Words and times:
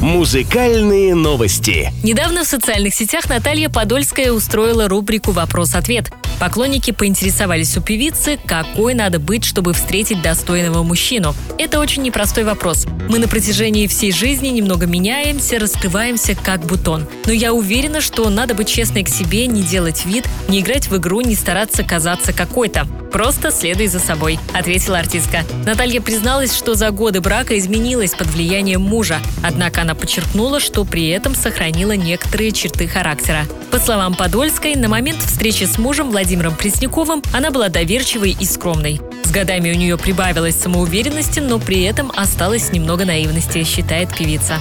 Музыкальные 0.00 1.14
новости. 1.14 1.92
Недавно 2.02 2.44
в 2.44 2.46
социальных 2.46 2.94
сетях 2.94 3.28
Наталья 3.28 3.68
Подольская 3.68 4.32
устроила 4.32 4.88
рубрику 4.88 5.32
«Вопрос-ответ». 5.32 6.10
Поклонники 6.40 6.90
поинтересовались 6.90 7.76
у 7.76 7.82
певицы, 7.82 8.38
какой 8.46 8.94
надо 8.94 9.18
быть, 9.18 9.44
чтобы 9.44 9.74
встретить 9.74 10.22
достойного 10.22 10.82
мужчину. 10.82 11.34
Это 11.58 11.78
очень 11.78 12.02
непростой 12.02 12.44
вопрос. 12.44 12.86
Мы 13.10 13.18
на 13.18 13.28
протяжении 13.28 13.86
всей 13.86 14.10
жизни 14.10 14.48
немного 14.48 14.86
меняемся, 14.86 15.58
раскрываемся 15.58 16.34
как 16.34 16.64
бутон. 16.64 17.06
Но 17.26 17.32
я 17.32 17.52
уверена, 17.52 18.00
что 18.00 18.30
надо 18.30 18.54
быть 18.54 18.68
честной 18.68 19.04
к 19.04 19.10
себе, 19.10 19.46
не 19.48 19.62
делать 19.62 20.06
вид, 20.06 20.26
не 20.48 20.60
играть 20.60 20.88
в 20.88 20.96
игру, 20.96 21.20
не 21.20 21.34
стараться 21.34 21.84
казаться 21.84 22.32
какой-то. 22.32 22.86
Просто 23.12 23.50
следуй 23.50 23.88
за 23.88 23.98
собой, 23.98 24.38
ответила 24.54 24.98
артистка. 24.98 25.40
Наталья 25.66 26.00
призналась, 26.00 26.56
что 26.56 26.74
за 26.74 26.90
годы 26.90 27.20
брака 27.20 27.58
изменилась 27.58 28.14
под 28.14 28.28
влиянием 28.28 28.80
мужа. 28.80 29.18
Однако 29.42 29.82
она 29.82 29.89
подчеркнула, 29.94 30.60
что 30.60 30.84
при 30.84 31.08
этом 31.08 31.34
сохранила 31.34 31.92
некоторые 31.92 32.52
черты 32.52 32.86
характера. 32.86 33.46
По 33.70 33.78
словам 33.78 34.14
Подольской, 34.14 34.74
на 34.74 34.88
момент 34.88 35.22
встречи 35.22 35.64
с 35.64 35.78
мужем 35.78 36.10
Владимиром 36.10 36.56
Пресняковым 36.56 37.22
она 37.32 37.50
была 37.50 37.68
доверчивой 37.68 38.36
и 38.38 38.44
скромной. 38.44 39.00
С 39.24 39.30
годами 39.30 39.70
у 39.70 39.74
нее 39.74 39.96
прибавилось 39.96 40.56
самоуверенности, 40.56 41.40
но 41.40 41.58
при 41.58 41.82
этом 41.82 42.10
осталось 42.16 42.72
немного 42.72 43.04
наивности, 43.04 43.64
считает 43.64 44.14
певица. 44.16 44.58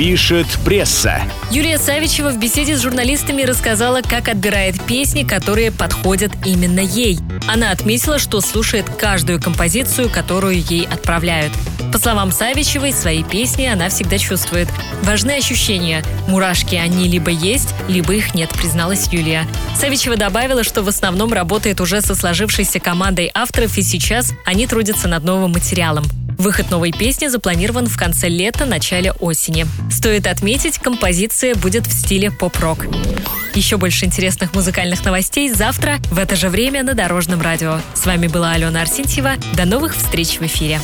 Пишет 0.00 0.46
пресса. 0.64 1.20
Юлия 1.50 1.76
Савичева 1.76 2.30
в 2.30 2.38
беседе 2.38 2.74
с 2.74 2.80
журналистами 2.80 3.42
рассказала, 3.42 4.00
как 4.00 4.28
отбирает 4.28 4.82
песни, 4.86 5.24
которые 5.24 5.70
подходят 5.70 6.32
именно 6.46 6.80
ей. 6.80 7.18
Она 7.46 7.70
отметила, 7.70 8.18
что 8.18 8.40
слушает 8.40 8.86
каждую 8.88 9.42
композицию, 9.42 10.08
которую 10.08 10.58
ей 10.58 10.86
отправляют. 10.86 11.52
По 11.92 11.98
словам 11.98 12.32
Савичевой, 12.32 12.94
свои 12.94 13.22
песни 13.22 13.66
она 13.66 13.90
всегда 13.90 14.16
чувствует. 14.16 14.68
Важны 15.02 15.32
ощущения. 15.32 16.02
Мурашки 16.26 16.76
они 16.76 17.06
либо 17.06 17.30
есть, 17.30 17.74
либо 17.86 18.14
их 18.14 18.34
нет, 18.34 18.48
призналась 18.48 19.08
Юлия. 19.12 19.46
Савичева 19.76 20.16
добавила, 20.16 20.64
что 20.64 20.82
в 20.82 20.88
основном 20.88 21.34
работает 21.34 21.78
уже 21.78 22.00
со 22.00 22.14
сложившейся 22.14 22.80
командой 22.80 23.30
авторов, 23.34 23.76
и 23.76 23.82
сейчас 23.82 24.32
они 24.46 24.66
трудятся 24.66 25.08
над 25.08 25.24
новым 25.24 25.52
материалом. 25.52 26.06
Выход 26.40 26.70
новой 26.70 26.90
песни 26.90 27.26
запланирован 27.26 27.86
в 27.86 27.98
конце 27.98 28.30
лета, 28.30 28.64
начале 28.64 29.12
осени. 29.12 29.66
Стоит 29.90 30.26
отметить, 30.26 30.78
композиция 30.78 31.54
будет 31.54 31.86
в 31.86 31.92
стиле 31.92 32.30
поп-рок. 32.30 32.86
Еще 33.54 33.76
больше 33.76 34.06
интересных 34.06 34.54
музыкальных 34.54 35.04
новостей 35.04 35.52
завтра 35.52 35.98
в 36.10 36.18
это 36.18 36.36
же 36.36 36.48
время 36.48 36.82
на 36.82 36.94
Дорожном 36.94 37.42
радио. 37.42 37.78
С 37.92 38.06
вами 38.06 38.26
была 38.26 38.52
Алена 38.52 38.80
Арсентьева. 38.80 39.32
До 39.52 39.66
новых 39.66 39.94
встреч 39.94 40.38
в 40.38 40.42
эфире. 40.46 40.80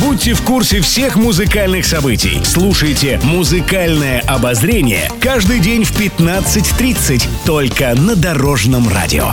Будьте 0.00 0.34
в 0.34 0.42
курсе 0.42 0.80
всех 0.80 1.14
музыкальных 1.14 1.86
событий. 1.86 2.40
Слушайте 2.42 3.20
«Музыкальное 3.22 4.18
обозрение» 4.22 5.08
каждый 5.20 5.60
день 5.60 5.84
в 5.84 5.92
15.30 5.92 7.22
только 7.44 7.94
на 7.94 8.16
Дорожном 8.16 8.88
радио. 8.88 9.30